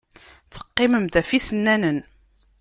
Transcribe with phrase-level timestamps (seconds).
[0.53, 1.99] Teqqimemt ɣef yisennanen.